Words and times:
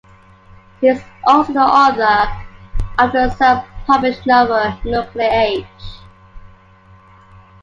He 0.81 0.87
is 0.87 1.03
also 1.25 1.53
the 1.53 1.59
author 1.59 2.43
of 2.97 3.11
the 3.11 3.29
self-published 3.35 4.25
novel 4.25 4.71
"Nuklear 4.83 5.31
Age". 5.31 5.99